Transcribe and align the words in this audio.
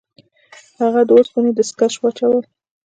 هغه 0.81 1.01
د 1.07 1.09
اوسپنې 1.17 1.51
دستکش 1.57 1.93
واچول. 1.99 2.41